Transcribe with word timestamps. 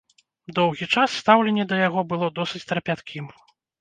Доўгі 0.59 0.87
час 0.95 1.17
стаўленне 1.23 1.65
да 1.73 1.81
яго 1.87 2.05
было 2.15 2.31
досыць 2.39 2.67
трапяткім. 2.71 3.25